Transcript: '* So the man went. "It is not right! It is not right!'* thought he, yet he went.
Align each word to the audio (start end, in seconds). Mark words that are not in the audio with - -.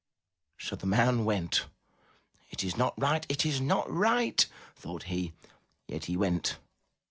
'* 0.33 0.57
So 0.57 0.75
the 0.75 0.87
man 0.87 1.25
went. 1.25 1.67
"It 2.49 2.63
is 2.63 2.75
not 2.75 2.99
right! 2.99 3.23
It 3.29 3.45
is 3.45 3.61
not 3.61 3.87
right!'* 3.87 4.47
thought 4.75 5.03
he, 5.03 5.33
yet 5.87 6.05
he 6.05 6.17
went. 6.17 6.57